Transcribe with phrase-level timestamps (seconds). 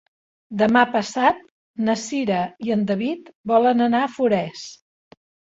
[0.61, 1.43] Demà passat
[1.89, 4.65] na Cira i en David volen anar a Forès.